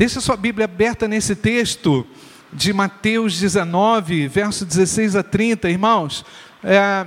[0.00, 2.06] Deixa sua Bíblia aberta nesse texto
[2.50, 6.24] de Mateus 19, verso 16 a 30, irmãos.
[6.64, 7.06] É,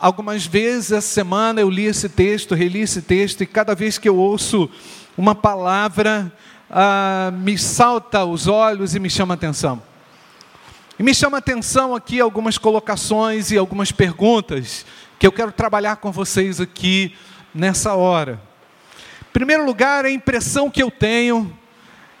[0.00, 4.08] algumas vezes essa semana eu li esse texto, reli esse texto, e cada vez que
[4.08, 4.68] eu ouço
[5.16, 6.32] uma palavra,
[6.68, 9.80] ah, me salta os olhos e me chama atenção.
[10.98, 14.84] E me chama atenção aqui algumas colocações e algumas perguntas
[15.16, 17.14] que eu quero trabalhar com vocês aqui
[17.54, 18.42] nessa hora.
[19.28, 21.56] Em primeiro lugar, a impressão que eu tenho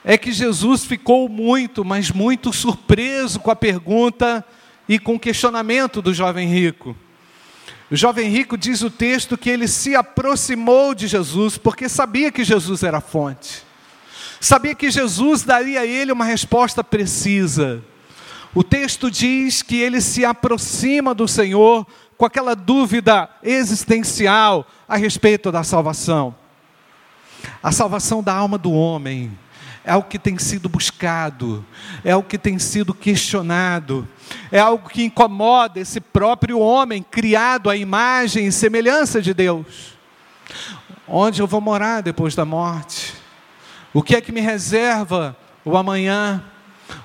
[0.08, 4.46] é que Jesus ficou muito, mas muito surpreso com a pergunta
[4.88, 6.96] e com o questionamento do jovem rico.
[7.90, 12.44] O jovem rico diz o texto que ele se aproximou de Jesus porque sabia que
[12.44, 13.64] Jesus era a fonte.
[14.40, 17.82] Sabia que Jesus daria a ele uma resposta precisa.
[18.54, 21.84] O texto diz que ele se aproxima do Senhor
[22.16, 26.32] com aquela dúvida existencial a respeito da salvação.
[27.60, 29.36] A salvação da alma do homem
[29.86, 31.64] é algo que tem sido buscado,
[32.04, 34.06] é algo que tem sido questionado,
[34.52, 39.96] é algo que incomoda esse próprio homem criado à imagem e semelhança de Deus.
[41.08, 43.14] Onde eu vou morar depois da morte?
[43.94, 46.44] O que é que me reserva o amanhã?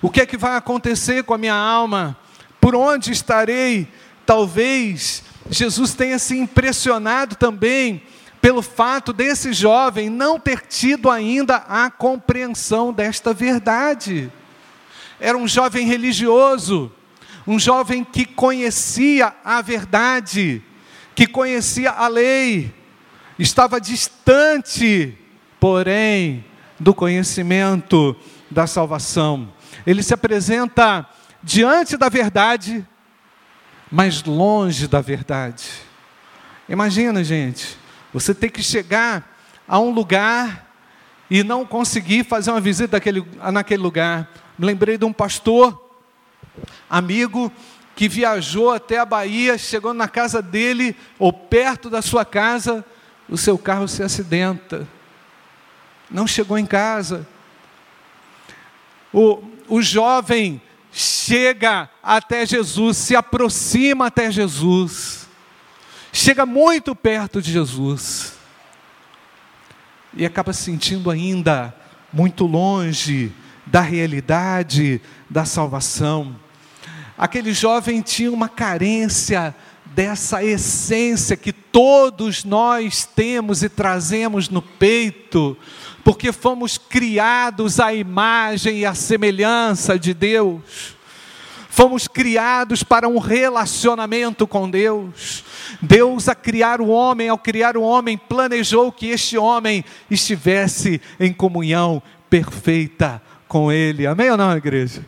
[0.01, 2.17] O que é que vai acontecer com a minha alma?
[2.59, 3.88] Por onde estarei
[4.25, 8.01] Talvez Jesus tenha se impressionado também
[8.42, 14.31] pelo fato desse jovem não ter tido ainda a compreensão desta verdade.
[15.20, 16.92] Era um jovem religioso,
[17.45, 20.64] um jovem que conhecia a verdade,
[21.14, 22.73] que conhecia a lei,
[23.38, 25.16] estava distante,
[25.59, 26.44] porém,
[26.80, 28.16] do conhecimento
[28.50, 29.53] da salvação.
[29.86, 31.08] Ele se apresenta
[31.44, 32.86] diante da verdade,
[33.92, 35.69] mas longe da verdade.
[36.67, 37.78] Imagina, gente,
[38.13, 40.69] você ter que chegar a um lugar
[41.29, 44.29] e não conseguir fazer uma visita naquele, naquele lugar.
[44.57, 45.89] Me lembrei de um pastor,
[46.89, 47.51] amigo,
[47.95, 52.83] que viajou até a Bahia, chegou na casa dele, ou perto da sua casa,
[53.29, 54.88] o seu carro se acidenta.
[56.09, 57.25] Não chegou em casa.
[59.13, 60.61] O, o jovem
[60.91, 65.20] chega até Jesus, se aproxima até Jesus,
[66.11, 68.33] chega muito perto de Jesus
[70.13, 71.73] e acaba se sentindo ainda
[72.11, 73.31] muito longe
[73.66, 76.35] da realidade da salvação.
[77.17, 79.55] Aquele jovem tinha uma carência
[79.85, 85.57] dessa essência que todos nós temos e trazemos no peito,
[86.03, 90.61] porque fomos criados à imagem e à semelhança de Deus.
[91.71, 95.45] Fomos criados para um relacionamento com Deus.
[95.81, 101.31] Deus, a criar o homem, ao criar o homem, planejou que este homem estivesse em
[101.31, 104.05] comunhão perfeita com Ele.
[104.05, 105.05] Amém ou não, igreja?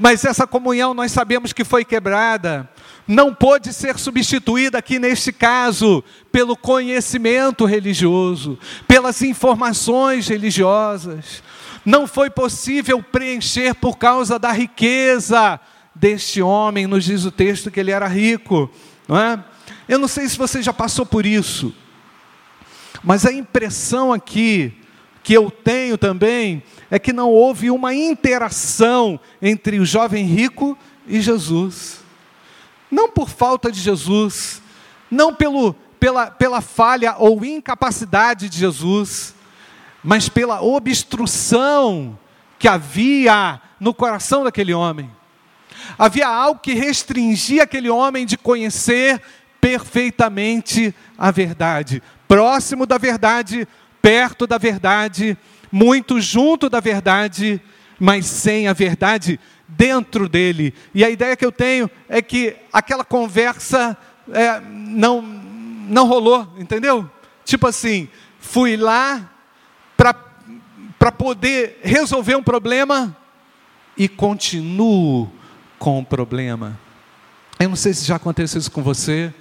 [0.00, 2.66] Mas essa comunhão nós sabemos que foi quebrada
[3.06, 11.42] não pode ser substituída aqui neste caso pelo conhecimento religioso, pelas informações religiosas.
[11.84, 15.60] Não foi possível preencher por causa da riqueza
[15.94, 18.70] deste homem, nos diz o texto que ele era rico,
[19.06, 19.44] não é?
[19.88, 21.74] Eu não sei se você já passou por isso,
[23.02, 24.72] mas a impressão aqui
[25.22, 30.76] que eu tenho também é que não houve uma interação entre o jovem rico
[31.06, 32.02] e Jesus
[32.92, 34.60] não por falta de Jesus,
[35.10, 39.34] não pelo, pela, pela falha ou incapacidade de Jesus,
[40.04, 42.18] mas pela obstrução
[42.58, 45.10] que havia no coração daquele homem.
[45.98, 49.20] Havia algo que restringia aquele homem de conhecer
[49.60, 53.68] perfeitamente a verdade, próximo da verdade,
[54.00, 55.38] perto da verdade,
[55.70, 57.60] muito junto da verdade,
[57.98, 59.38] mas sem a verdade
[59.68, 60.74] dentro dele.
[60.92, 63.96] E a ideia que eu tenho é que aquela conversa
[64.32, 67.08] é, não, não rolou, entendeu?
[67.44, 68.08] Tipo assim,
[68.40, 69.30] fui lá
[69.96, 73.16] para poder resolver um problema
[73.96, 75.30] e continuo
[75.82, 76.78] com o problema.
[77.58, 79.34] Eu não sei se já aconteceu isso com você.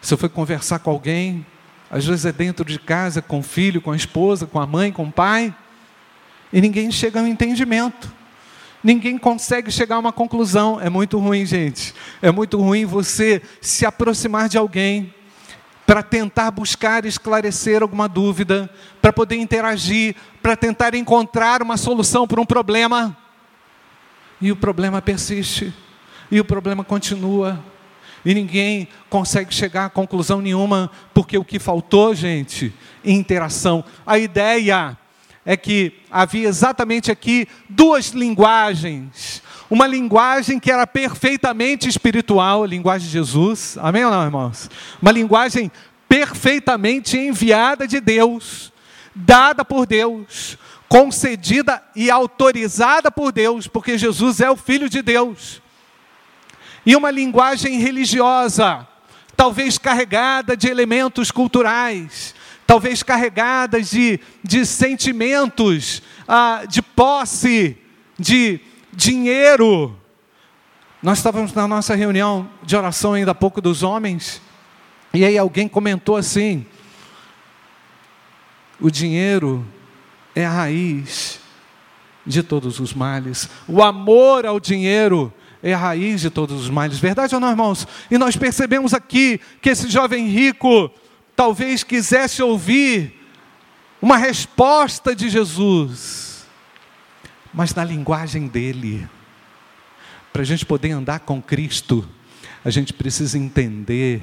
[0.00, 1.44] Você foi conversar com alguém,
[1.90, 4.90] às vezes é dentro de casa, com o filho, com a esposa, com a mãe,
[4.90, 5.54] com o pai,
[6.50, 8.10] e ninguém chega a um entendimento
[8.82, 10.80] ninguém consegue chegar a uma conclusão.
[10.80, 11.94] É muito ruim, gente.
[12.20, 15.14] É muito ruim você se aproximar de alguém
[15.86, 18.68] para tentar buscar esclarecer alguma dúvida,
[19.00, 23.16] para poder interagir, para tentar encontrar uma solução para um problema.
[24.42, 25.72] E o problema persiste,
[26.28, 27.64] e o problema continua,
[28.24, 32.74] e ninguém consegue chegar a conclusão nenhuma, porque o que faltou, gente,
[33.04, 33.84] interação.
[34.04, 34.98] A ideia
[35.46, 39.42] é que havia exatamente aqui duas linguagens.
[39.70, 44.68] Uma linguagem que era perfeitamente espiritual, a linguagem de Jesus, amém ou não, irmãos?
[45.00, 45.70] Uma linguagem
[46.08, 48.72] perfeitamente enviada de Deus,
[49.14, 50.58] dada por Deus,
[50.92, 55.62] concedida e autorizada por Deus, porque Jesus é o Filho de Deus.
[56.84, 58.86] E uma linguagem religiosa,
[59.34, 62.34] talvez carregada de elementos culturais,
[62.66, 67.74] talvez carregadas de, de sentimentos, ah, de posse,
[68.18, 68.60] de
[68.92, 69.98] dinheiro.
[71.02, 74.42] Nós estávamos na nossa reunião de oração ainda há pouco dos homens,
[75.14, 76.66] e aí alguém comentou assim:
[78.78, 79.66] o dinheiro
[80.34, 81.40] é a raiz
[82.24, 85.32] de todos os males, o amor ao dinheiro
[85.62, 86.98] é a raiz de todos os males.
[86.98, 87.86] Verdade ou não, irmãos?
[88.10, 90.90] E nós percebemos aqui que esse jovem rico
[91.36, 93.20] talvez quisesse ouvir
[94.00, 96.44] uma resposta de Jesus,
[97.54, 99.08] mas na linguagem dele.
[100.32, 102.08] Para a gente poder andar com Cristo,
[102.64, 104.22] a gente precisa entender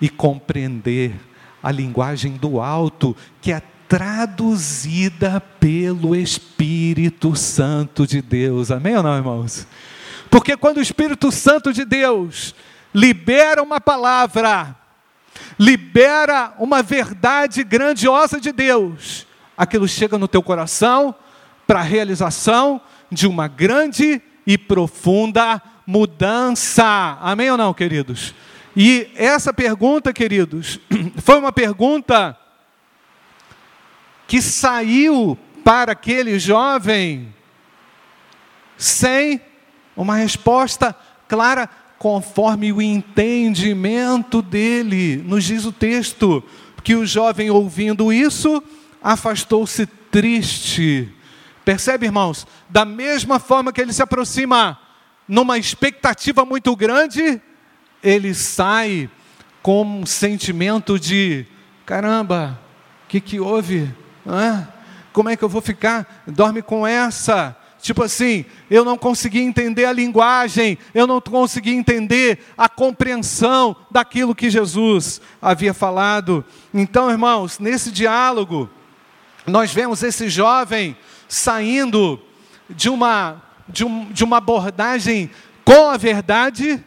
[0.00, 1.14] e compreender
[1.62, 3.62] a linguagem do alto, que é
[3.94, 8.72] traduzida pelo Espírito Santo de Deus.
[8.72, 9.68] Amém ou não, irmãos?
[10.28, 12.56] Porque quando o Espírito Santo de Deus
[12.92, 14.74] libera uma palavra,
[15.56, 21.14] libera uma verdade grandiosa de Deus, aquilo chega no teu coração
[21.64, 22.80] para a realização
[23.12, 27.16] de uma grande e profunda mudança.
[27.20, 28.34] Amém ou não, queridos?
[28.76, 30.80] E essa pergunta, queridos,
[31.22, 32.36] foi uma pergunta
[34.26, 37.34] que saiu para aquele jovem
[38.76, 39.40] sem
[39.96, 40.94] uma resposta
[41.28, 41.68] clara,
[41.98, 45.16] conforme o entendimento dele.
[45.16, 46.42] Nos diz o texto
[46.82, 48.62] que o jovem, ouvindo isso,
[49.02, 51.08] afastou-se triste.
[51.64, 52.46] Percebe, irmãos?
[52.68, 54.78] Da mesma forma que ele se aproxima
[55.26, 57.40] numa expectativa muito grande,
[58.02, 59.08] ele sai
[59.62, 61.46] com um sentimento de:
[61.86, 62.60] caramba,
[63.04, 63.90] o que, que houve?
[64.26, 64.66] Ah,
[65.12, 66.24] como é que eu vou ficar?
[66.26, 67.56] Dorme com essa.
[67.84, 74.34] Tipo assim, eu não consegui entender a linguagem, eu não consegui entender a compreensão daquilo
[74.34, 76.42] que Jesus havia falado.
[76.72, 78.70] Então, irmãos, nesse diálogo,
[79.46, 80.96] nós vemos esse jovem
[81.28, 82.18] saindo
[82.70, 85.30] de uma, de, um, de uma abordagem
[85.62, 86.82] com a verdade,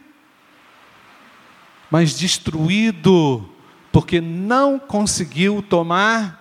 [1.88, 3.48] mas destruído,
[3.92, 6.37] porque não conseguiu tomar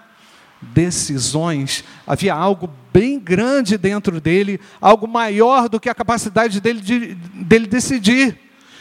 [0.62, 7.15] decisões, havia algo bem grande dentro dele, algo maior do que a capacidade dele, de,
[7.15, 8.39] dele decidir.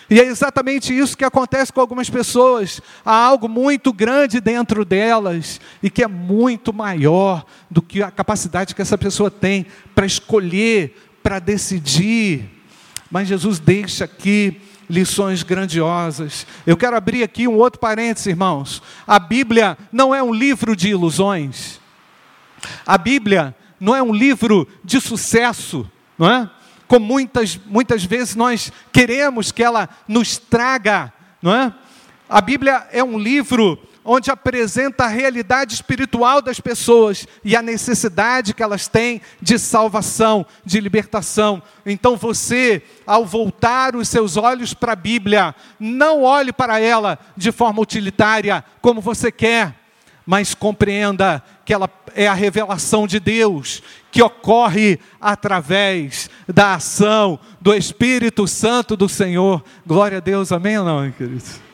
[0.09, 2.81] E é exatamente isso que acontece com algumas pessoas.
[3.05, 8.75] Há algo muito grande dentro delas e que é muito maior do que a capacidade
[8.75, 12.49] que essa pessoa tem para escolher, para decidir.
[13.11, 16.47] Mas Jesus deixa aqui lições grandiosas.
[16.67, 18.83] Eu quero abrir aqui um outro parênteses, irmãos.
[19.07, 21.81] A Bíblia não é um livro de ilusões.
[22.87, 26.51] A Bíblia não é um livro de sucesso, não é?
[26.89, 31.13] Como muitas, muitas vezes nós queremos que ela nos traga,
[31.43, 31.73] não é?
[32.29, 38.55] A Bíblia é um livro onde apresenta a realidade espiritual das pessoas e a necessidade
[38.55, 41.61] que elas têm de salvação, de libertação.
[41.85, 47.51] Então você, ao voltar os seus olhos para a Bíblia, não olhe para ela de
[47.51, 49.75] forma utilitária, como você quer,
[50.25, 57.75] mas compreenda que ela é a revelação de Deus que ocorre através da ação do
[57.75, 59.63] Espírito Santo do Senhor.
[59.87, 61.66] Glória a Deus, amém ou não, queridos?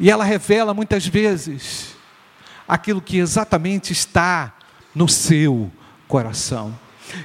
[0.00, 1.96] E ela revela muitas vezes
[2.66, 4.54] aquilo que exatamente está
[4.94, 5.70] no seu
[6.06, 6.78] coração.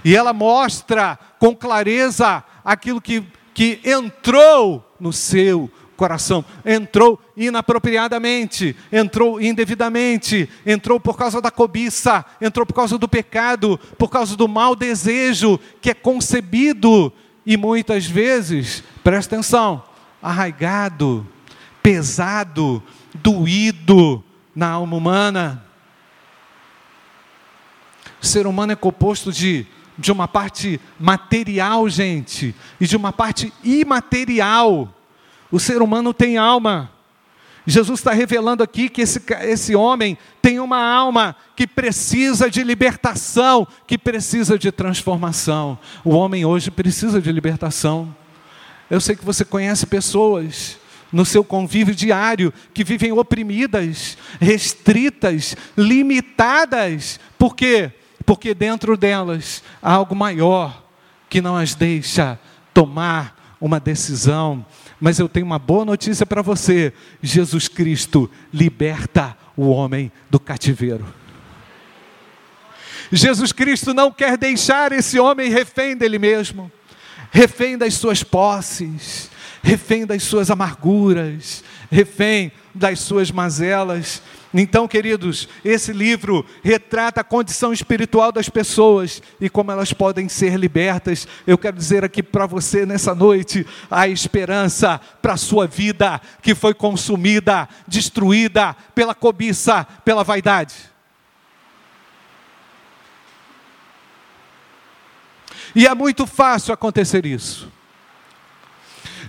[0.03, 6.43] E ela mostra com clareza aquilo que, que entrou no seu coração.
[6.65, 14.09] Entrou inapropriadamente, entrou indevidamente, entrou por causa da cobiça, entrou por causa do pecado, por
[14.09, 17.11] causa do mau desejo que é concebido
[17.45, 19.83] e muitas vezes, presta atenção,
[20.21, 21.27] arraigado
[21.83, 22.81] pesado,
[23.13, 24.23] doído
[24.55, 25.65] na alma humana.
[28.21, 33.53] O ser humano é composto de, de uma parte material, gente, e de uma parte
[33.61, 34.95] imaterial.
[35.51, 36.89] O ser humano tem alma.
[37.65, 43.67] Jesus está revelando aqui que esse, esse homem tem uma alma que precisa de libertação,
[43.85, 45.77] que precisa de transformação.
[46.03, 48.13] O homem hoje precisa de libertação.
[48.89, 50.77] Eu sei que você conhece pessoas
[51.13, 57.19] no seu convívio diário, que vivem oprimidas, restritas, limitadas.
[57.37, 57.91] Por quê?
[58.25, 60.83] Porque dentro delas há algo maior
[61.29, 62.39] que não as deixa
[62.73, 64.65] tomar uma decisão.
[64.99, 66.91] Mas eu tenho uma boa notícia para você:
[67.21, 71.05] Jesus Cristo liberta o homem do cativeiro.
[73.11, 76.71] Jesus Cristo não quer deixar esse homem refém dele mesmo,
[77.31, 79.29] refém das suas posses,
[79.63, 84.21] refém das suas amarguras, refém das suas mazelas.
[84.53, 90.59] Então, queridos, esse livro retrata a condição espiritual das pessoas e como elas podem ser
[90.59, 91.25] libertas.
[91.47, 96.53] Eu quero dizer aqui para você nessa noite a esperança para a sua vida que
[96.53, 100.75] foi consumida, destruída pela cobiça, pela vaidade.
[105.73, 107.71] E é muito fácil acontecer isso.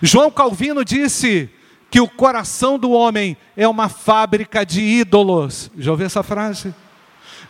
[0.04, 1.49] João Calvino disse
[1.90, 5.70] que o coração do homem é uma fábrica de ídolos.
[5.78, 6.75] Já ouviu essa frase?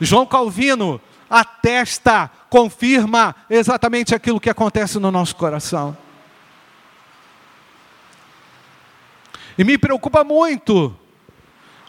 [0.00, 5.96] João Calvino atesta, confirma exatamente aquilo que acontece no nosso coração.
[9.58, 10.96] E me preocupa muito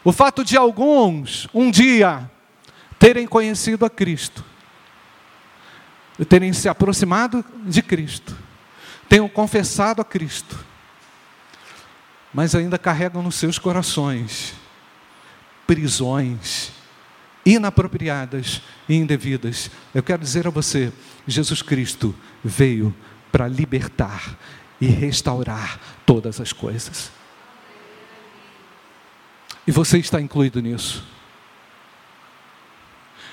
[0.02, 2.28] o fato de alguns, um dia,
[2.98, 4.44] terem conhecido a Cristo
[6.24, 8.36] terem se aproximado de Cristo,
[9.08, 10.64] tenham confessado a Cristo,
[12.32, 14.54] mas ainda carregam nos seus corações
[15.66, 16.72] prisões
[17.44, 19.70] inapropriadas e indevidas.
[19.94, 20.92] Eu quero dizer a você:
[21.26, 22.94] Jesus Cristo veio
[23.30, 24.36] para libertar
[24.80, 27.10] e restaurar todas as coisas.
[29.66, 31.04] E você está incluído nisso.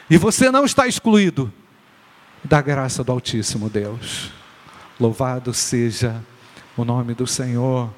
[0.10, 1.54] E você não está excluído
[2.44, 4.32] da graça do Altíssimo Deus.
[5.00, 6.24] Louvado seja
[6.78, 7.90] o nome do Senhor.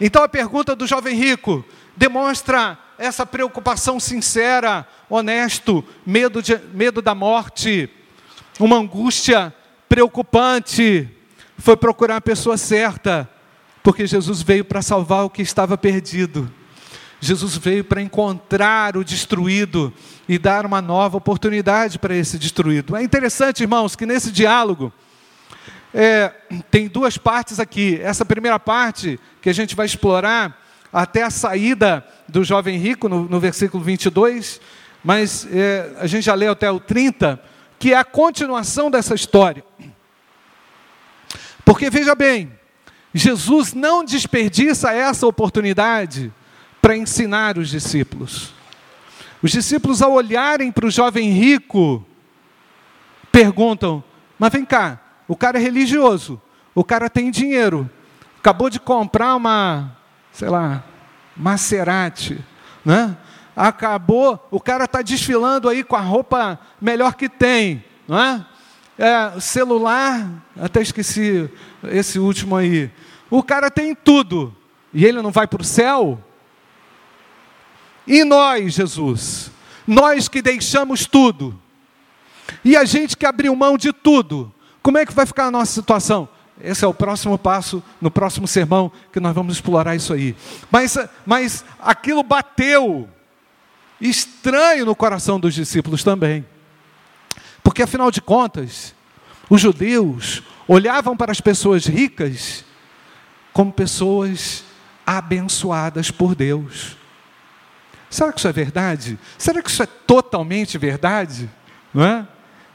[0.00, 1.64] Então a pergunta do jovem rico
[1.96, 7.88] demonstra essa preocupação sincera, honesto, medo, de, medo da morte,
[8.58, 9.54] uma angústia
[9.88, 11.08] preocupante.
[11.58, 13.28] Foi procurar a pessoa certa,
[13.82, 16.50] porque Jesus veio para salvar o que estava perdido.
[17.20, 19.92] Jesus veio para encontrar o destruído
[20.28, 22.96] e dar uma nova oportunidade para esse destruído.
[22.96, 24.92] É interessante, irmãos, que nesse diálogo
[25.94, 26.32] é,
[26.72, 28.00] tem duas partes aqui.
[28.02, 30.60] Essa primeira parte, que a gente vai explorar
[30.92, 34.60] até a saída do jovem rico, no, no versículo 22,
[35.04, 37.40] mas é, a gente já leu até o 30,
[37.78, 39.64] que é a continuação dessa história.
[41.64, 42.52] Porque veja bem,
[43.12, 46.32] Jesus não desperdiça essa oportunidade
[46.82, 48.52] para ensinar os discípulos.
[49.40, 52.04] Os discípulos, ao olharem para o jovem rico,
[53.30, 54.02] perguntam:
[54.38, 56.40] Mas vem cá, o cara é religioso,
[56.74, 57.88] o cara tem dinheiro,
[58.38, 59.96] acabou de comprar uma,
[60.32, 60.84] sei lá,
[61.36, 62.38] Maserati,
[62.84, 63.16] né?
[63.56, 68.46] Acabou, o cara está desfilando aí com a roupa melhor que tem, não é?
[68.98, 69.40] é?
[69.40, 70.28] Celular,
[70.60, 71.48] até esqueci
[71.84, 72.90] esse último aí.
[73.30, 74.54] O cara tem tudo
[74.92, 76.22] e ele não vai para o céu?
[78.06, 79.50] E nós, Jesus,
[79.86, 81.58] nós que deixamos tudo,
[82.64, 84.52] e a gente que abriu mão de tudo,
[84.84, 86.28] como é que vai ficar a nossa situação?
[86.60, 90.36] Esse é o próximo passo, no próximo sermão, que nós vamos explorar isso aí.
[90.70, 93.08] Mas, mas aquilo bateu
[93.98, 96.44] estranho no coração dos discípulos também.
[97.62, 98.94] Porque afinal de contas,
[99.48, 102.62] os judeus olhavam para as pessoas ricas
[103.54, 104.64] como pessoas
[105.06, 106.94] abençoadas por Deus.
[108.10, 109.18] Será que isso é verdade?
[109.38, 111.50] Será que isso é totalmente verdade?
[111.94, 112.28] Não é?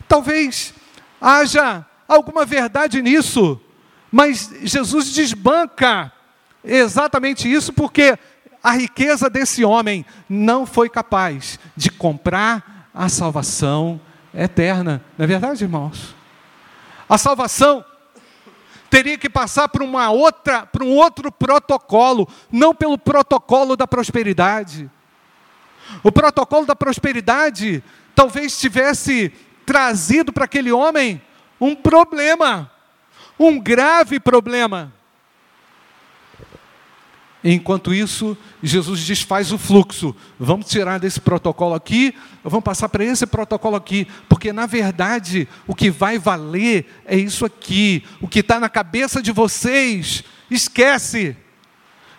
[0.08, 0.74] Talvez
[1.22, 3.62] haja alguma verdade nisso,
[4.12, 6.12] mas Jesus desbanca
[6.64, 8.18] exatamente isso porque
[8.64, 14.02] a riqueza desse homem não foi capaz de comprar a salvação
[14.34, 15.02] eterna.
[15.18, 16.16] Não é verdade, irmãos?
[17.08, 17.86] A salvação
[18.90, 24.90] teria que passar por uma outra, por um outro protocolo, não pelo protocolo da prosperidade.
[26.04, 27.84] O protocolo da prosperidade
[28.16, 29.32] talvez tivesse
[29.66, 31.22] trazido para aquele homem
[31.60, 32.72] um problema,
[33.40, 34.94] um grave problema.
[37.42, 40.14] Enquanto isso, Jesus desfaz o fluxo.
[40.38, 42.14] Vamos tirar desse protocolo aqui,
[42.44, 47.46] vamos passar para esse protocolo aqui, porque na verdade o que vai valer é isso
[47.46, 48.04] aqui.
[48.22, 51.36] O que está na cabeça de vocês, esquece.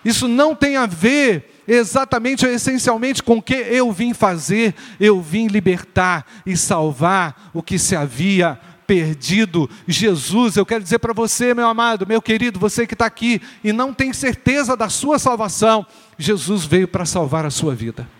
[0.02, 5.46] Isso não tem a ver exatamente, essencialmente, com o que eu vim fazer, eu vim
[5.46, 8.58] libertar e salvar o que se havia
[8.90, 13.40] perdido Jesus, eu quero dizer para você, meu amado, meu querido, você que está aqui
[13.62, 15.86] e não tem certeza da sua salvação,
[16.18, 18.10] Jesus veio para salvar a sua vida.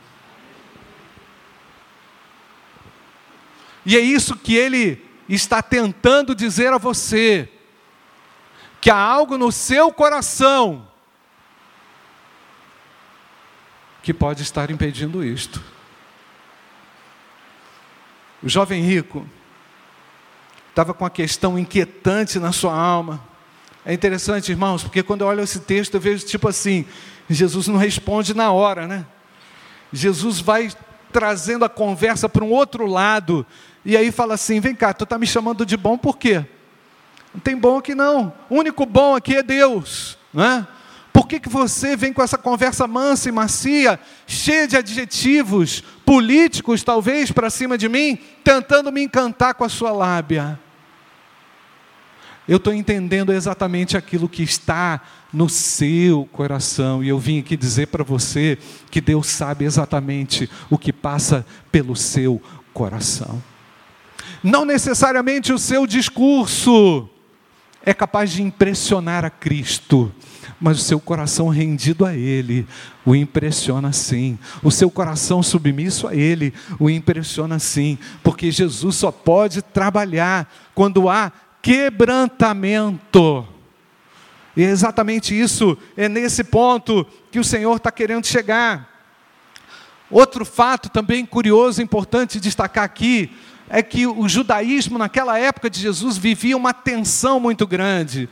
[3.85, 7.49] E é isso que ele está tentando dizer a você:
[8.81, 10.87] que há algo no seu coração
[14.05, 15.61] que pode estar impedindo isto.
[18.41, 19.27] O jovem rico
[20.71, 23.21] estava com uma questão inquietante na sua alma.
[23.85, 26.87] É interessante, irmãos, porque quando eu olho esse texto, eu vejo tipo assim:
[27.29, 29.05] Jesus não responde na hora, né?
[29.93, 30.71] Jesus vai
[31.13, 33.45] trazendo a conversa para um outro lado,
[33.85, 36.45] e aí fala assim: vem cá, tu está me chamando de bom por quê?
[37.35, 40.67] Não tem bom aqui não, o único bom aqui é Deus, não é?
[41.13, 46.83] Por que, que você vem com essa conversa mansa e macia, cheia de adjetivos políticos,
[46.83, 50.59] talvez, para cima de mim, tentando me encantar com a sua lábia?
[52.47, 55.01] Eu estou entendendo exatamente aquilo que está
[55.33, 58.59] no seu coração, e eu vim aqui dizer para você
[58.91, 63.41] que Deus sabe exatamente o que passa pelo seu coração.
[64.43, 67.09] Não necessariamente o seu discurso
[67.85, 70.13] é capaz de impressionar a Cristo,
[70.61, 72.67] mas o seu coração rendido a Ele
[73.07, 74.39] o impressiona sim.
[74.63, 81.09] O seu coração submisso a Ele o impressiona sim, porque Jesus só pode trabalhar quando
[81.09, 83.47] há quebrantamento.
[84.57, 88.89] E é exatamente isso, é nesse ponto que o Senhor está querendo chegar.
[90.11, 93.31] Outro fato também curioso, importante destacar aqui,
[93.69, 98.29] é que o judaísmo, naquela época de Jesus, vivia uma tensão muito grande.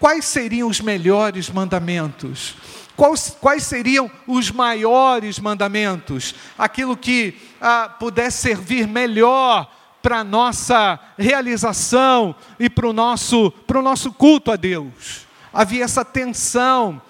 [0.00, 2.56] Quais seriam os melhores mandamentos?
[2.96, 6.34] Quais, quais seriam os maiores mandamentos?
[6.58, 9.70] Aquilo que ah, pudesse servir melhor
[10.02, 15.26] para a nossa realização e para o nosso, nosso culto a Deus.
[15.52, 17.00] Havia essa tensão.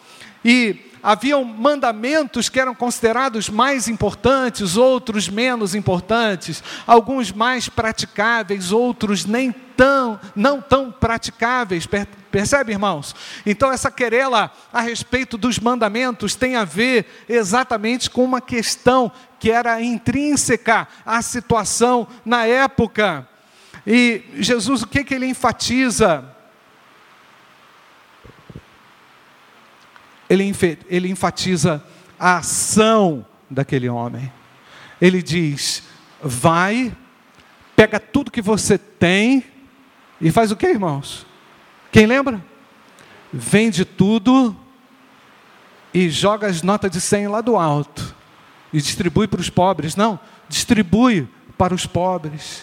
[0.45, 9.25] E haviam mandamentos que eram considerados mais importantes, outros menos importantes, alguns mais praticáveis, outros
[9.25, 11.87] nem tão, não tão praticáveis.
[12.31, 13.15] Percebe, irmãos?
[13.45, 19.51] Então, essa querela a respeito dos mandamentos tem a ver exatamente com uma questão que
[19.51, 23.29] era intrínseca à situação na época.
[23.87, 26.37] E Jesus, o que, que ele enfatiza?
[30.29, 30.55] ele,
[30.89, 31.83] ele enfatiza
[32.19, 34.31] a ação daquele homem.
[35.01, 35.85] Ele diz:
[36.23, 36.95] vai,
[37.75, 39.45] pega tudo que você tem
[40.21, 41.27] e faz o que, irmãos?
[41.91, 42.45] Quem lembra?
[43.33, 44.57] Vende tudo
[45.93, 48.15] e joga as notas de 100 lá do alto
[48.73, 49.97] e distribui para os pobres.
[49.97, 52.63] Não, distribui para os pobres.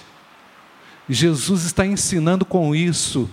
[1.08, 3.30] Jesus está ensinando com isso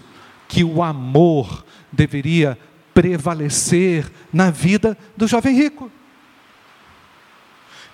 [0.48, 2.58] que o amor deveria
[2.92, 5.90] prevalecer na vida do jovem rico.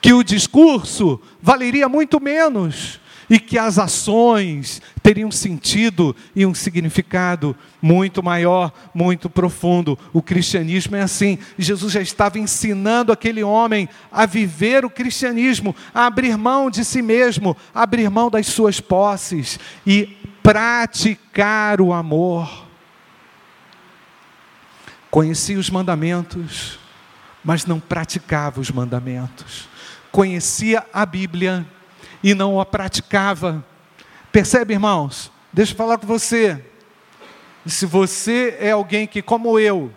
[0.00, 7.56] Que o discurso valeria muito menos e que as ações teriam sentido e um significado
[7.80, 9.98] muito maior, muito profundo.
[10.12, 11.38] O cristianismo é assim.
[11.58, 17.02] Jesus já estava ensinando aquele homem a viver o cristianismo, a abrir mão de si
[17.02, 22.66] mesmo, a abrir mão das suas posses e praticar o amor.
[25.10, 26.78] Conhecia os mandamentos,
[27.44, 29.68] mas não praticava os mandamentos.
[30.10, 31.66] Conhecia a Bíblia
[32.22, 33.64] e não a praticava.
[34.32, 35.32] Percebe, irmãos?
[35.52, 36.64] Deixa eu falar com você.
[37.66, 39.92] Se você é alguém que, como eu,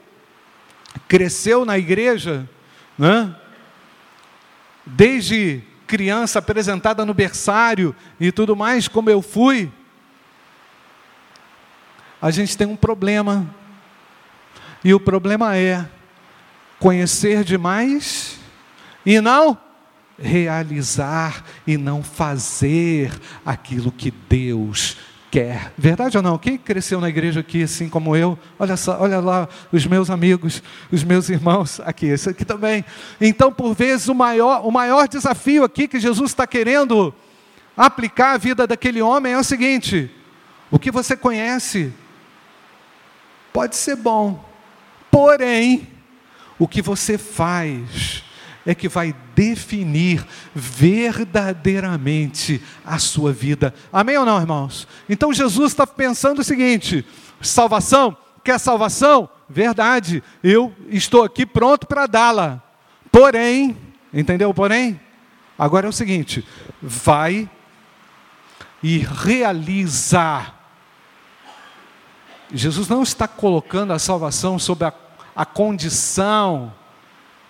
[1.07, 2.47] cresceu na igreja,
[2.97, 3.35] né?
[4.85, 9.71] desde criança apresentada no berçário e tudo mais, como eu fui,
[12.21, 13.47] a gente tem um problema
[14.83, 15.87] e o problema é
[16.79, 18.39] conhecer demais
[19.05, 19.57] e não
[20.17, 23.11] realizar e não fazer
[23.45, 24.97] aquilo que Deus
[25.29, 25.73] quer.
[25.77, 26.37] Verdade ou não?
[26.37, 28.37] Quem cresceu na igreja aqui assim como eu?
[28.59, 32.83] Olha só, olha lá os meus amigos, os meus irmãos aqui, esse aqui também.
[33.19, 37.13] Então, por vezes o maior, o maior desafio aqui que Jesus está querendo
[37.75, 40.11] aplicar à vida daquele homem é o seguinte:
[40.69, 41.93] o que você conhece
[43.53, 44.51] pode ser bom,
[45.11, 45.89] Porém,
[46.57, 48.23] o que você faz
[48.65, 50.23] é que vai definir
[50.53, 53.73] verdadeiramente a sua vida.
[53.91, 54.87] Amém ou não, irmãos?
[55.09, 57.03] Então Jesus está pensando o seguinte:
[57.41, 59.27] salvação, quer salvação?
[59.49, 62.61] Verdade, eu estou aqui pronto para dá-la.
[63.11, 63.75] Porém,
[64.13, 64.53] entendeu?
[64.53, 65.01] Porém,
[65.57, 66.45] agora é o seguinte:
[66.79, 67.49] vai
[68.83, 70.53] e realiza
[72.53, 74.93] Jesus não está colocando a salvação sob a,
[75.33, 76.73] a condição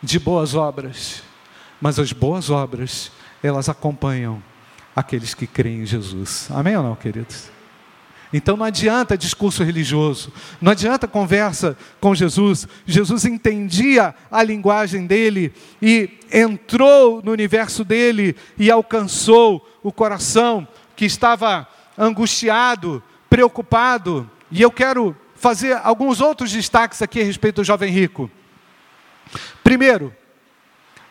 [0.02, 1.24] de boas obras,
[1.82, 4.42] mas as boas obras, elas acompanham
[4.96, 6.48] aqueles que creem em Jesus.
[6.52, 7.50] Amém ou não, queridos?
[8.34, 12.66] Então não adianta discurso religioso, não adianta conversa com Jesus.
[12.86, 20.66] Jesus entendia a linguagem dele e entrou no universo dele e alcançou o coração
[20.96, 21.68] que estava
[21.98, 24.30] angustiado, preocupado.
[24.50, 28.32] E eu quero fazer alguns outros destaques aqui a respeito do jovem rico.
[29.62, 30.16] Primeiro,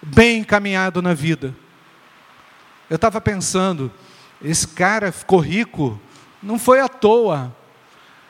[0.03, 1.55] bem encaminhado na vida.
[2.89, 3.93] Eu estava pensando,
[4.43, 6.01] esse cara ficou rico
[6.43, 7.55] não foi à toa.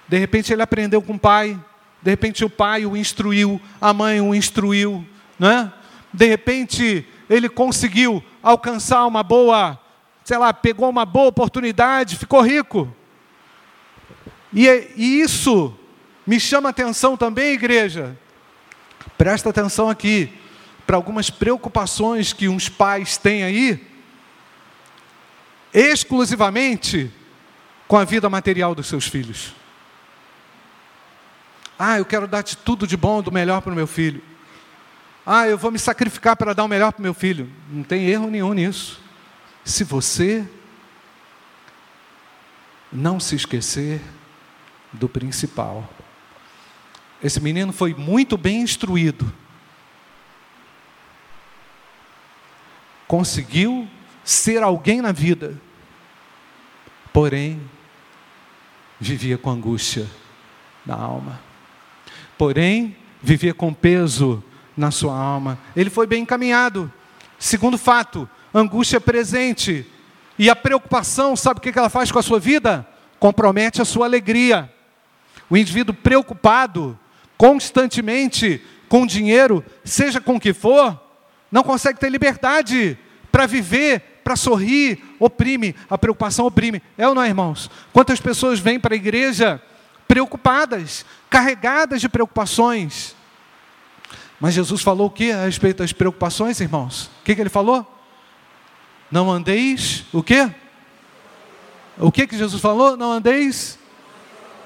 [0.09, 1.59] De repente ele aprendeu com o pai,
[2.03, 5.07] de repente o pai o instruiu, a mãe o instruiu,
[5.39, 5.73] né?
[6.13, 9.79] De repente ele conseguiu alcançar uma boa,
[10.25, 12.93] sei lá, pegou uma boa oportunidade, ficou rico.
[14.53, 15.73] E, e isso
[16.27, 18.19] me chama atenção também, igreja.
[19.17, 20.33] Presta atenção aqui
[20.91, 23.87] para algumas preocupações que uns pais têm aí,
[25.73, 27.09] exclusivamente
[27.87, 29.55] com a vida material dos seus filhos.
[31.79, 34.21] Ah, eu quero dar-te tudo de bom, do melhor para o meu filho.
[35.25, 37.49] Ah, eu vou me sacrificar para dar o melhor para o meu filho.
[37.71, 39.01] Não tem erro nenhum nisso.
[39.65, 40.45] Se você
[42.93, 44.01] não se esquecer
[44.93, 45.89] do principal.
[47.23, 49.33] Esse menino foi muito bem instruído.
[53.11, 53.89] Conseguiu
[54.23, 55.61] ser alguém na vida.
[57.13, 57.61] Porém,
[59.01, 60.07] vivia com angústia
[60.87, 61.41] na alma.
[62.39, 64.41] Porém, vivia com peso
[64.77, 65.59] na sua alma.
[65.75, 66.89] Ele foi bem encaminhado.
[67.37, 69.85] Segundo fato, angústia presente.
[70.39, 72.87] E a preocupação, sabe o que ela faz com a sua vida?
[73.19, 74.73] Compromete a sua alegria.
[75.51, 76.97] O indivíduo preocupado
[77.37, 81.10] constantemente com dinheiro, seja com o que for,
[81.51, 82.99] não consegue ter liberdade
[83.31, 86.81] para viver para sorrir, oprime, a preocupação oprime.
[86.97, 87.71] É ou não é, irmãos?
[87.93, 89.61] Quantas pessoas vêm para a igreja
[90.07, 93.17] preocupadas, carregadas de preocupações?
[94.39, 97.07] Mas Jesus falou o que a respeito das preocupações, irmãos?
[97.07, 97.85] O que, que ele falou?
[99.11, 100.49] Não andeis, o quê?
[101.99, 102.97] O que, que Jesus falou?
[102.97, 103.79] Não andeis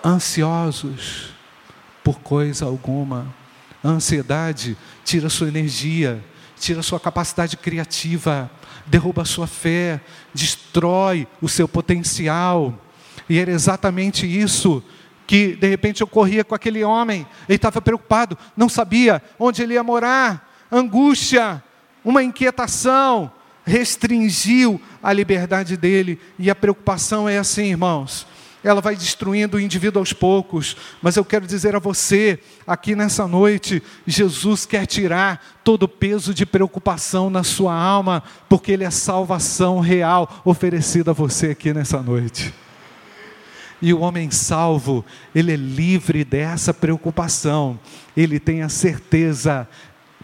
[0.04, 1.30] ansiosos
[2.04, 3.34] por coisa alguma.
[3.82, 6.22] A ansiedade tira sua energia,
[6.58, 8.50] tira sua capacidade criativa,
[8.86, 10.00] derruba a sua fé,
[10.32, 12.78] destrói o seu potencial.
[13.28, 14.82] E era exatamente isso
[15.26, 17.26] que de repente ocorria com aquele homem.
[17.48, 21.62] Ele estava preocupado, não sabia onde ele ia morar, angústia,
[22.04, 23.32] uma inquietação,
[23.64, 26.20] restringiu a liberdade dele.
[26.38, 28.26] E a preocupação é assim, irmãos
[28.64, 33.28] ela vai destruindo o indivíduo aos poucos, mas eu quero dizer a você, aqui nessa
[33.28, 38.90] noite, Jesus quer tirar todo o peso de preocupação na sua alma, porque Ele é
[38.90, 42.54] salvação real oferecida a você aqui nessa noite.
[43.82, 47.78] E o homem salvo, ele é livre dessa preocupação,
[48.16, 49.68] ele tem a certeza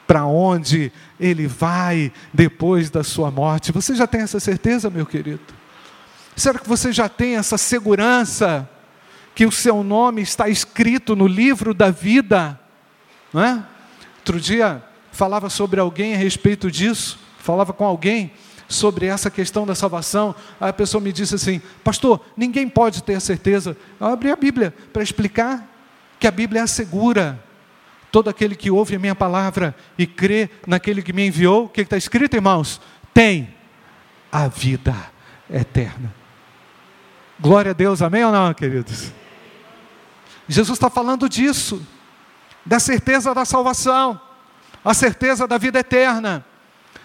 [0.06, 3.70] para onde ele vai depois da sua morte.
[3.70, 5.59] Você já tem essa certeza, meu querido?
[6.40, 8.66] Será que você já tem essa segurança
[9.34, 12.58] que o seu nome está escrito no livro da vida?
[13.30, 13.62] Não é?
[14.20, 18.32] Outro dia falava sobre alguém a respeito disso, falava com alguém
[18.66, 20.34] sobre essa questão da salvação.
[20.58, 23.76] A pessoa me disse assim: Pastor, ninguém pode ter certeza.
[24.00, 25.68] Eu abri a Bíblia para explicar
[26.18, 27.38] que a Bíblia assegura.
[28.10, 31.82] Todo aquele que ouve a minha palavra e crê naquele que me enviou, o que
[31.82, 32.80] está escrito, irmãos?
[33.12, 33.54] Tem
[34.32, 34.96] a vida
[35.50, 36.19] eterna.
[37.40, 39.10] Glória a Deus, amém ou não, queridos?
[40.46, 41.80] Jesus está falando disso,
[42.66, 44.20] da certeza da salvação,
[44.84, 46.44] a certeza da vida eterna.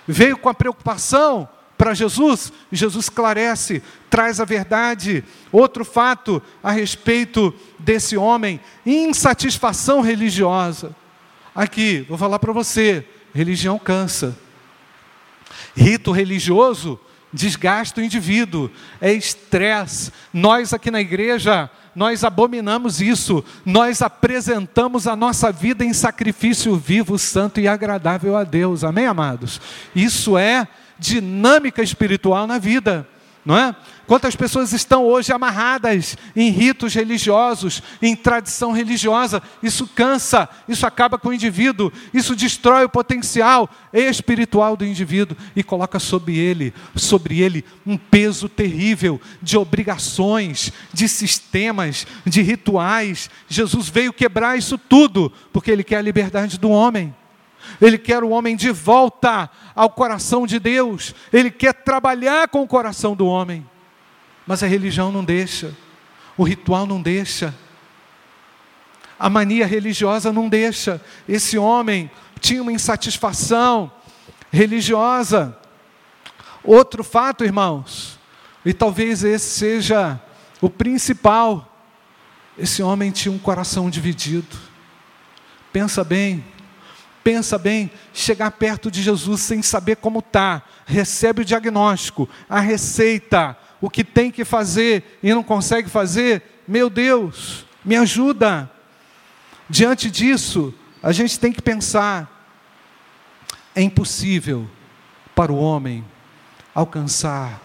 [0.05, 5.23] Veio com a preocupação para Jesus, Jesus esclarece, traz a verdade.
[5.53, 10.93] Outro fato a respeito desse homem, insatisfação religiosa.
[11.55, 14.37] Aqui, vou falar para você: religião cansa.
[15.73, 16.99] Rito religioso
[17.31, 18.69] desgasta o indivíduo,
[19.01, 20.11] é estresse.
[20.33, 27.17] Nós aqui na igreja, nós abominamos isso, nós apresentamos a nossa vida em sacrifício vivo,
[27.17, 29.61] santo e agradável a Deus, amém, amados?
[29.95, 30.67] Isso é
[30.99, 33.07] dinâmica espiritual na vida.
[33.45, 33.75] Não é?
[34.07, 39.41] Quantas pessoas estão hoje amarradas em ritos religiosos, em tradição religiosa?
[39.61, 45.63] Isso cansa, isso acaba com o indivíduo, isso destrói o potencial espiritual do indivíduo e
[45.63, 53.29] coloca sobre ele, sobre ele um peso terrível de obrigações, de sistemas, de rituais.
[53.47, 57.13] Jesus veio quebrar isso tudo, porque ele quer a liberdade do homem.
[57.81, 61.13] Ele quer o homem de volta ao coração de Deus.
[61.31, 63.67] Ele quer trabalhar com o coração do homem.
[64.45, 65.75] Mas a religião não deixa,
[66.37, 67.53] o ritual não deixa,
[69.17, 71.01] a mania religiosa não deixa.
[71.27, 73.91] Esse homem tinha uma insatisfação
[74.51, 75.57] religiosa.
[76.63, 78.19] Outro fato, irmãos,
[78.65, 80.19] e talvez esse seja
[80.61, 81.71] o principal,
[82.57, 84.57] esse homem tinha um coração dividido.
[85.71, 86.43] Pensa bem,
[87.25, 93.57] pensa bem, chegar perto de Jesus sem saber como está, recebe o diagnóstico, a receita,
[93.81, 98.69] o que tem que fazer e não consegue fazer, meu Deus, me ajuda.
[99.67, 102.47] Diante disso, a gente tem que pensar:
[103.73, 104.69] é impossível
[105.33, 106.05] para o homem
[106.75, 107.59] alcançar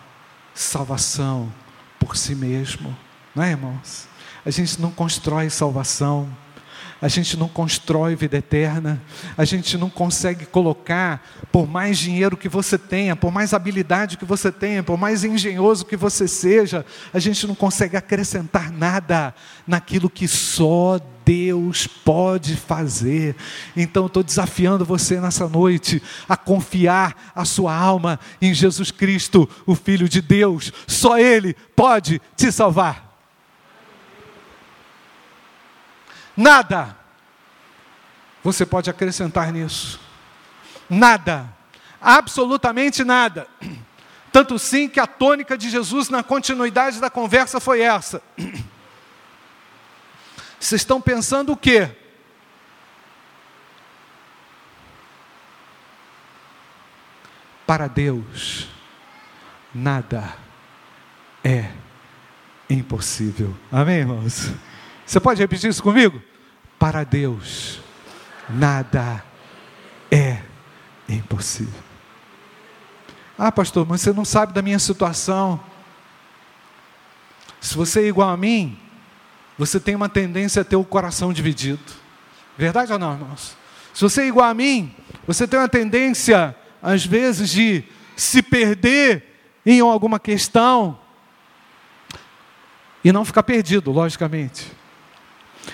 [0.55, 1.53] salvação
[1.99, 2.97] por si mesmo,
[3.35, 4.09] não é, irmãos?
[4.43, 6.35] A gente não constrói salvação
[7.01, 9.03] a gente não constrói vida eterna,
[9.37, 14.25] a gente não consegue colocar, por mais dinheiro que você tenha, por mais habilidade que
[14.25, 19.35] você tenha, por mais engenhoso que você seja, a gente não consegue acrescentar nada
[19.67, 23.37] naquilo que só Deus pode fazer.
[23.77, 29.75] Então estou desafiando você nessa noite a confiar a sua alma em Jesus Cristo, o
[29.75, 30.73] Filho de Deus.
[30.87, 33.10] Só Ele pode te salvar.
[36.41, 36.97] Nada
[38.43, 40.01] você pode acrescentar nisso.
[40.89, 41.47] Nada.
[42.01, 43.47] Absolutamente nada.
[44.33, 48.23] Tanto sim que a tônica de Jesus na continuidade da conversa foi essa.
[50.59, 51.95] Vocês estão pensando o quê?
[57.67, 58.67] Para Deus,
[59.75, 60.35] nada
[61.45, 61.71] é
[62.71, 63.55] impossível.
[63.71, 64.51] Amém, irmãos?
[65.05, 66.30] Você pode repetir isso comigo?
[66.81, 67.79] Para Deus,
[68.49, 69.23] nada
[70.11, 70.41] é
[71.07, 71.79] impossível.
[73.37, 75.61] Ah, pastor, mas você não sabe da minha situação.
[77.61, 78.79] Se você é igual a mim,
[79.59, 81.83] você tem uma tendência a ter o coração dividido.
[82.57, 83.55] Verdade ou não, irmãos?
[83.93, 84.95] Se você é igual a mim,
[85.27, 87.85] você tem uma tendência, às vezes, de
[88.17, 89.23] se perder
[89.67, 90.99] em alguma questão
[93.05, 94.80] e não ficar perdido, logicamente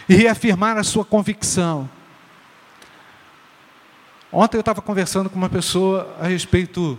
[0.09, 1.89] e reafirmar a sua convicção.
[4.33, 6.99] Ontem eu estava conversando com uma pessoa a respeito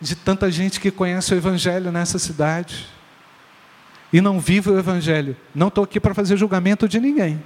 [0.00, 2.88] de tanta gente que conhece o Evangelho nessa cidade
[4.12, 5.36] e não vive o Evangelho.
[5.54, 7.42] Não estou aqui para fazer julgamento de ninguém.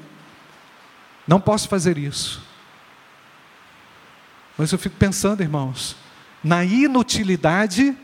[1.26, 2.42] Não posso fazer isso.
[4.56, 5.96] Mas eu fico pensando, irmãos,
[6.42, 7.96] na inutilidade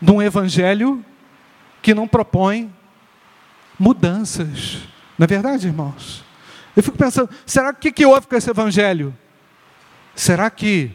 [0.00, 1.04] de um Evangelho
[1.82, 2.72] que não propõe
[3.78, 4.78] mudanças.
[5.18, 6.24] Não é verdade, irmãos?
[6.76, 9.16] Eu fico pensando, será que o que houve com esse evangelho?
[10.14, 10.90] Será que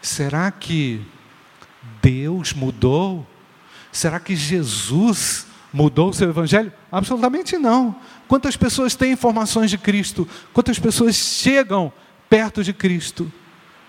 [0.00, 1.04] será que
[2.00, 3.26] Deus mudou?
[3.90, 6.72] Será que Jesus mudou o seu evangelho?
[6.90, 7.96] Absolutamente não.
[8.28, 10.28] Quantas pessoas têm informações de Cristo?
[10.52, 11.92] Quantas pessoas chegam
[12.28, 13.30] perto de Cristo,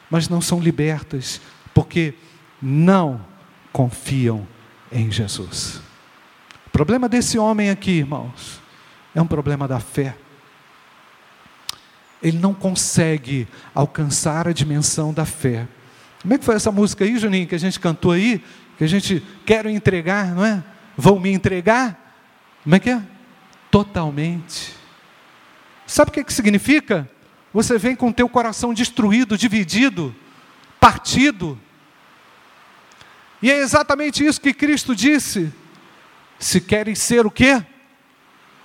[0.09, 1.39] mas não são libertas
[1.73, 2.15] porque
[2.61, 3.23] não
[3.71, 4.47] confiam
[4.91, 5.81] em Jesus?
[6.79, 8.61] Problema desse homem aqui, irmãos,
[9.13, 10.15] é um problema da fé.
[12.23, 15.67] Ele não consegue alcançar a dimensão da fé.
[16.21, 18.41] Como é que foi essa música aí, Juninho, que a gente cantou aí?
[18.77, 20.63] Que a gente quero entregar, não é?
[20.95, 22.15] Vou me entregar?
[22.63, 23.03] Como é que é?
[23.69, 24.73] Totalmente.
[25.85, 27.09] Sabe o que, que significa?
[27.53, 30.15] Você vem com o teu coração destruído, dividido,
[30.79, 31.59] partido.
[33.41, 35.51] E é exatamente isso que Cristo disse
[36.39, 37.63] se querem ser o quê?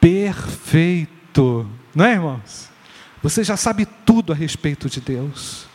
[0.00, 1.68] Perfeito.
[1.94, 2.70] Não é, irmãos?
[3.22, 5.66] Você já sabe tudo a respeito de Deus.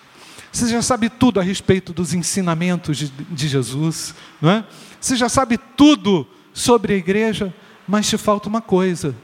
[0.52, 4.66] Você já sabe tudo a respeito dos ensinamentos de, de Jesus, não é?
[5.00, 7.54] Você já sabe tudo sobre a igreja,
[7.88, 9.16] mas te falta uma coisa: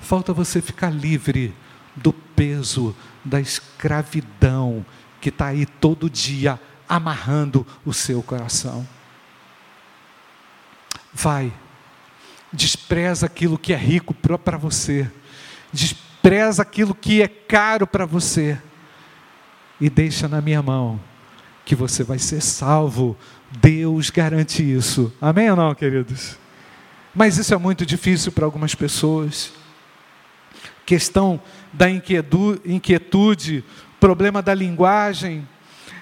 [0.00, 1.54] falta você ficar livre
[1.94, 2.94] do peso
[3.24, 4.84] da escravidão
[5.20, 8.86] que está aí todo dia amarrando o seu coração.
[11.12, 11.52] Vai,
[12.52, 15.10] despreza aquilo que é rico para você,
[15.72, 18.58] despreza aquilo que é caro para você,
[19.80, 21.00] e deixa na minha mão,
[21.64, 23.16] que você vai ser salvo.
[23.60, 25.12] Deus garante isso.
[25.20, 26.36] Amém ou não, queridos?
[27.14, 29.52] Mas isso é muito difícil para algumas pessoas.
[30.84, 31.40] Questão
[31.72, 33.64] da inquietude,
[34.00, 35.46] problema da linguagem.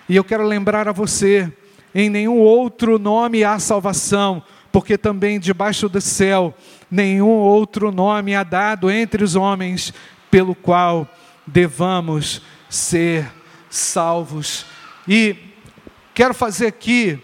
[0.08, 1.52] E eu quero lembrar a você:
[1.94, 4.42] em nenhum outro nome há salvação,
[4.76, 6.54] porque também debaixo do céu
[6.90, 9.90] nenhum outro nome há dado entre os homens
[10.30, 11.08] pelo qual
[11.46, 13.26] devamos ser
[13.70, 14.66] salvos.
[15.08, 15.34] E
[16.12, 17.18] quero fazer aqui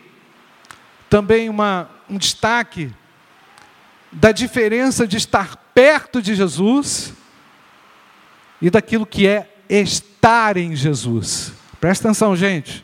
[1.11, 2.91] também uma, um destaque
[4.11, 7.13] da diferença de estar perto de Jesus
[8.63, 11.53] e daquilo que é estar em Jesus.
[11.79, 12.83] Presta atenção, gente.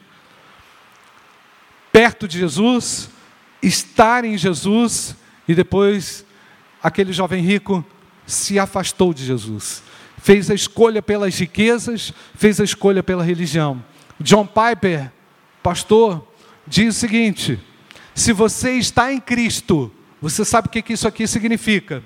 [1.90, 3.08] Perto de Jesus,
[3.62, 5.16] estar em Jesus
[5.46, 6.24] e depois
[6.82, 7.84] aquele jovem rico
[8.26, 9.82] se afastou de Jesus.
[10.18, 13.82] Fez a escolha pelas riquezas, fez a escolha pela religião.
[14.20, 15.10] John Piper,
[15.62, 16.26] pastor,
[16.66, 17.58] diz o seguinte:
[18.14, 22.02] se você está em Cristo, você sabe o que isso aqui significa?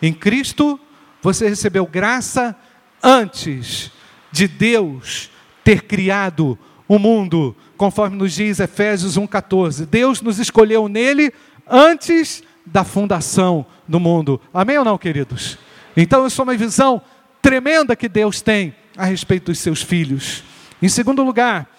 [0.00, 0.80] Em Cristo,
[1.20, 2.56] você recebeu graça
[3.02, 3.90] antes
[4.32, 5.30] de Deus
[5.62, 6.58] ter criado
[6.90, 9.86] o mundo, conforme nos diz Efésios 1,14.
[9.86, 11.32] Deus nos escolheu nele
[11.64, 14.40] antes da fundação do mundo.
[14.52, 15.56] Amém ou não, queridos?
[15.96, 17.00] Então, isso é uma visão
[17.40, 20.42] tremenda que Deus tem a respeito dos seus filhos.
[20.82, 21.70] Em segundo lugar,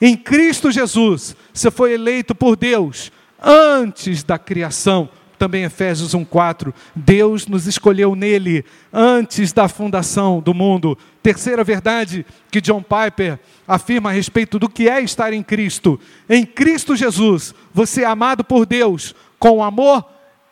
[0.00, 3.10] em Cristo Jesus, você foi eleito por Deus
[3.42, 5.08] antes da criação
[5.40, 10.98] também Efésios 1:4, Deus nos escolheu nele antes da fundação do mundo.
[11.22, 15.98] Terceira verdade que John Piper afirma a respeito do que é estar em Cristo.
[16.28, 20.04] Em Cristo Jesus, você é amado por Deus com amor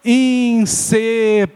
[0.05, 1.51] inseparável.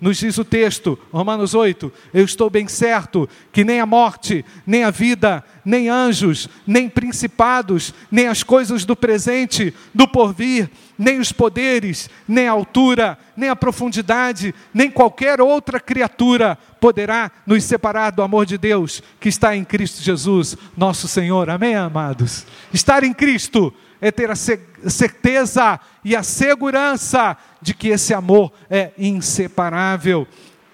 [0.00, 4.84] Nos diz o texto, Romanos 8: Eu estou bem certo que nem a morte, nem
[4.84, 11.30] a vida, nem anjos, nem principados, nem as coisas do presente, do porvir, nem os
[11.30, 18.22] poderes, nem a altura, nem a profundidade, nem qualquer outra criatura poderá nos separar do
[18.22, 21.48] amor de Deus que está em Cristo Jesus, nosso Senhor.
[21.48, 22.44] Amém, amados?
[22.74, 28.90] Estar em Cristo é ter a certeza e a segurança de que esse amor é
[28.98, 30.26] inseparável.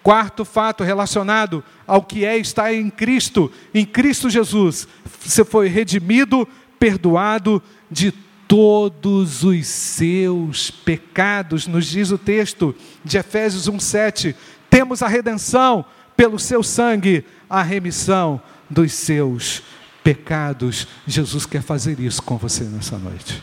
[0.02, 4.86] Quarto fato relacionado ao que é estar em Cristo, em Cristo Jesus,
[5.20, 6.46] você foi redimido,
[6.78, 8.12] perdoado de
[8.48, 14.34] todos os seus pecados, nos diz o texto de Efésios 1:7.
[14.68, 15.84] Temos a redenção
[16.16, 19.62] pelo seu sangue, a remissão dos seus
[20.02, 20.86] pecados.
[21.06, 23.42] Jesus quer fazer isso com você nessa noite.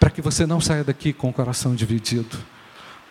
[0.00, 2.38] Para que você não saia daqui com o coração dividido,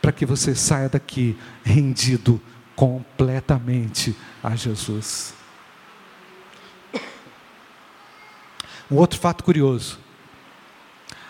[0.01, 2.41] para que você saia daqui rendido
[2.75, 5.33] completamente a Jesus.
[8.89, 9.99] Um outro fato curioso.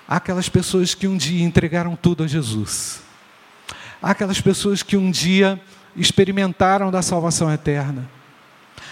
[0.08, 3.02] Aquelas pessoas que um dia entregaram tudo a Jesus.
[4.02, 5.62] Aquelas pessoas que um dia
[5.96, 8.10] experimentaram da salvação eterna.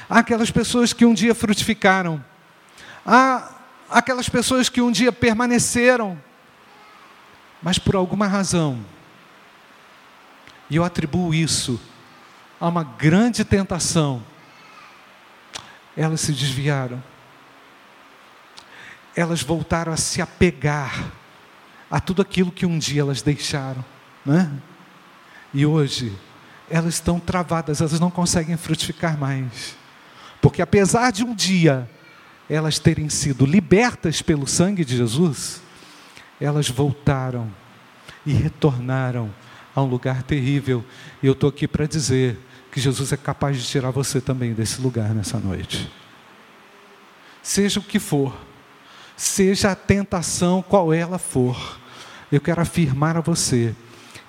[0.10, 2.24] Aquelas pessoas que um dia frutificaram.
[3.06, 3.52] Há
[3.90, 6.18] aquelas pessoas que um dia permaneceram.
[7.62, 8.80] Mas por alguma razão,
[10.70, 11.80] e eu atribuo isso
[12.60, 14.24] a uma grande tentação,
[15.98, 17.04] elas se desviaram.
[19.16, 21.12] Elas voltaram a se apegar
[21.90, 23.84] a tudo aquilo que um dia elas deixaram.
[24.26, 24.52] Né?
[25.54, 26.16] E hoje,
[26.70, 29.76] elas estão travadas, elas não conseguem frutificar mais.
[30.42, 31.90] Porque apesar de um dia
[32.50, 35.62] elas terem sido libertas pelo sangue de Jesus,
[36.42, 37.52] elas voltaram
[38.26, 39.34] e retornaram
[39.76, 40.84] a um lugar terrível.
[41.22, 42.40] E eu estou aqui para dizer
[42.72, 45.92] que Jesus é capaz de tirar você também desse lugar nessa noite.
[47.42, 48.36] Seja o que for,
[49.20, 51.78] seja a tentação qual ela for,
[52.32, 53.76] eu quero afirmar a você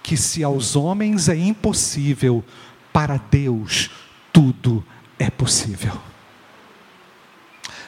[0.02, 2.44] que se aos homens é impossível,
[2.92, 3.88] para Deus
[4.32, 4.84] tudo
[5.16, 5.96] é possível.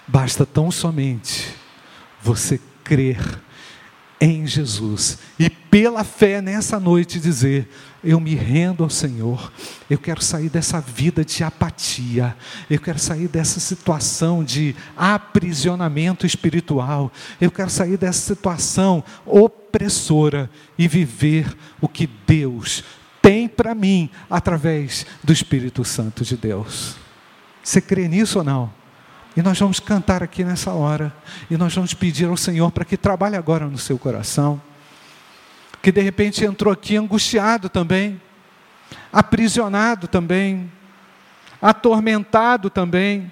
[0.07, 1.53] Basta tão somente
[2.23, 3.19] você crer
[4.21, 7.69] em Jesus e pela fé nessa noite dizer:
[8.05, 9.53] Eu me rendo ao Senhor,
[9.89, 12.37] eu quero sair dessa vida de apatia,
[12.69, 20.89] eu quero sair dessa situação de aprisionamento espiritual, eu quero sair dessa situação opressora e
[20.89, 22.83] viver o que Deus
[23.23, 26.97] tem para mim através do Espírito Santo de Deus.
[27.63, 28.83] Você crê nisso ou não?
[29.37, 31.15] E nós vamos cantar aqui nessa hora.
[31.51, 34.61] E nós vamos pedir ao Senhor para que trabalhe agora no seu coração.
[35.83, 38.21] Que de repente entrou aqui angustiado também,
[39.13, 40.71] aprisionado também,
[41.61, 43.31] atormentado também.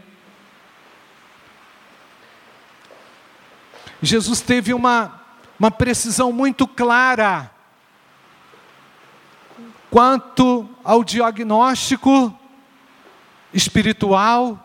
[4.03, 5.23] Jesus teve uma,
[5.59, 7.51] uma precisão muito clara
[9.91, 12.35] quanto ao diagnóstico
[13.53, 14.59] espiritual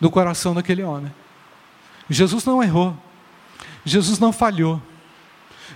[0.00, 1.12] do coração daquele homem.
[2.08, 2.96] Jesus não errou,
[3.84, 4.80] Jesus não falhou,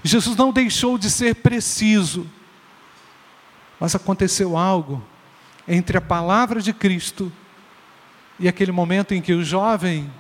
[0.03, 2.28] Jesus não deixou de ser preciso,
[3.78, 5.03] mas aconteceu algo
[5.66, 7.32] entre a palavra de Cristo
[8.38, 10.12] e aquele momento em que o jovem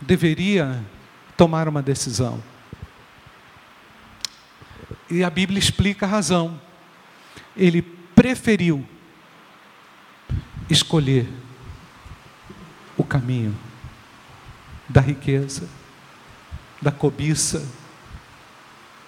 [0.00, 0.84] deveria
[1.36, 2.42] tomar uma decisão.
[5.08, 6.60] E a Bíblia explica a razão.
[7.56, 8.84] Ele preferiu
[10.68, 11.28] escolher
[12.96, 13.56] o caminho
[14.88, 15.68] da riqueza,
[16.80, 17.66] da cobiça,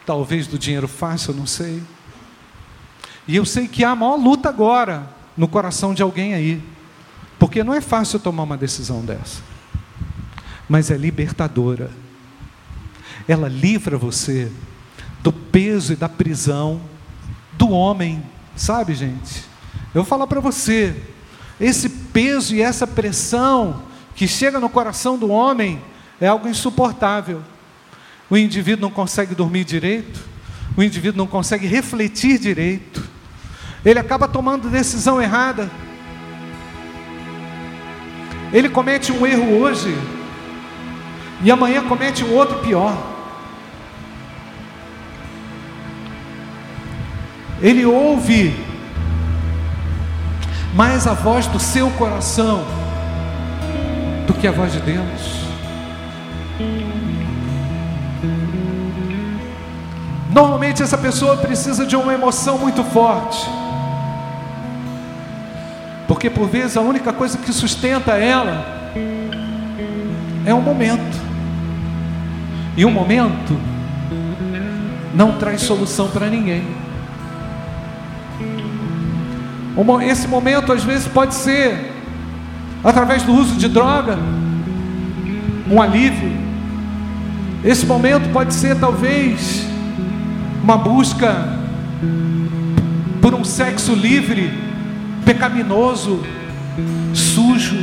[0.09, 1.83] talvez do dinheiro fácil, não sei.
[3.27, 5.07] E eu sei que há a maior luta agora
[5.37, 6.63] no coração de alguém aí,
[7.39, 9.43] porque não é fácil tomar uma decisão dessa,
[10.67, 11.91] mas é libertadora.
[13.29, 14.51] Ela livra você
[15.23, 16.81] do peso e da prisão
[17.53, 18.23] do homem,
[18.57, 19.45] sabe, gente?
[19.95, 21.03] Eu vou falar para você,
[21.61, 23.83] esse peso e essa pressão
[24.17, 25.83] que chega no coração do homem
[26.19, 27.43] é algo insuportável.
[28.31, 30.20] O indivíduo não consegue dormir direito,
[30.76, 33.03] o indivíduo não consegue refletir direito,
[33.85, 35.70] ele acaba tomando decisão errada.
[38.53, 39.95] Ele comete um erro hoje
[41.43, 42.97] e amanhã comete um outro pior.
[47.61, 48.55] Ele ouve
[50.74, 52.64] mais a voz do seu coração
[54.26, 55.47] do que a voz de Deus.
[60.31, 63.49] Normalmente essa pessoa precisa de uma emoção muito forte.
[66.07, 68.64] Porque por vezes a única coisa que sustenta ela
[70.45, 71.18] é um momento.
[72.76, 73.59] E um momento
[75.14, 76.64] não traz solução para ninguém.
[80.03, 81.93] Esse momento às vezes pode ser
[82.83, 84.18] através do uso de droga,
[85.70, 86.33] um alívio.
[87.64, 89.68] Esse momento pode ser talvez
[90.69, 91.49] uma busca
[93.23, 94.53] por um sexo livre,
[95.25, 96.23] pecaminoso,
[97.14, 97.79] sujo.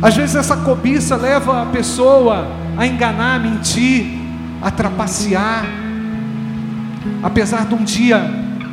[0.00, 2.46] Às vezes essa cobiça leva a pessoa
[2.78, 4.06] a enganar, a mentir,
[4.62, 5.66] a trapacear.
[7.22, 8.24] Apesar de um dia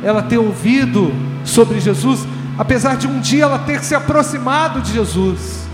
[0.02, 1.12] ela ter ouvido
[1.44, 2.26] sobre Jesus,
[2.56, 5.68] apesar de um dia ela ter se aproximado de Jesus,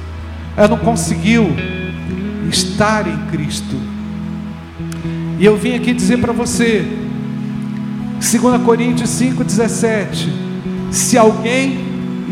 [0.57, 1.47] ela não conseguiu
[2.51, 3.96] estar em Cristo.
[5.39, 6.85] E eu vim aqui dizer para você,
[8.21, 10.29] 2 Coríntios 5,17:
[10.91, 11.79] se alguém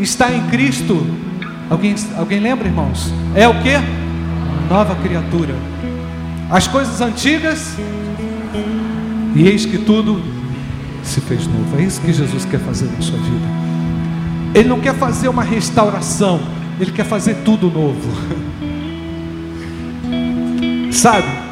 [0.01, 1.05] está em Cristo,
[1.69, 3.13] alguém, alguém lembra, irmãos?
[3.35, 3.73] É o que?
[4.69, 5.53] Nova criatura.
[6.49, 7.75] As coisas antigas,
[9.35, 10.21] e eis que tudo
[11.03, 11.77] se fez novo.
[11.77, 13.47] É isso que Jesus quer fazer na sua vida.
[14.55, 16.39] Ele não quer fazer uma restauração,
[16.79, 18.09] ele quer fazer tudo novo.
[20.91, 21.44] Sabe?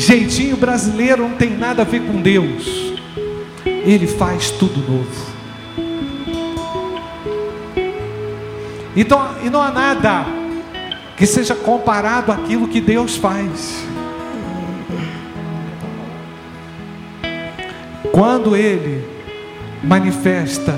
[0.00, 2.94] Jeitinho brasileiro não tem nada a ver com Deus.
[3.66, 5.26] Ele faz tudo novo.
[8.96, 10.24] Então, e não há nada
[11.18, 13.84] que seja comparado àquilo que Deus faz.
[18.10, 19.06] Quando Ele
[19.84, 20.74] manifesta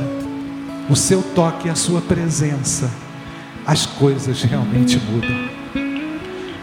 [0.91, 2.91] o seu toque e a sua presença,
[3.65, 5.52] as coisas realmente mudam.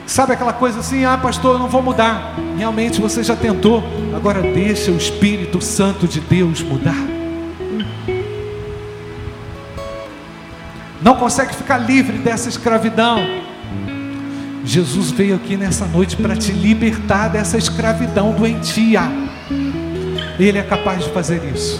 [0.10, 2.34] Sabe aquela coisa assim, ah, pastor, eu não vou mudar.
[2.58, 3.84] Realmente você já tentou,
[4.16, 6.98] agora deixa o Espírito Santo de Deus mudar.
[11.00, 13.20] Não consegue ficar livre dessa escravidão.
[14.66, 19.04] Jesus veio aqui nessa noite para te libertar dessa escravidão doentia.
[20.40, 21.80] Ele é capaz de fazer isso.